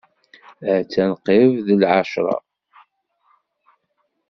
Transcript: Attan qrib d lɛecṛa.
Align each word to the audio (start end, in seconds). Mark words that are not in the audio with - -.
Attan 0.75 1.11
qrib 1.23 1.53
d 1.65 1.67
lɛecṛa. 1.81 2.35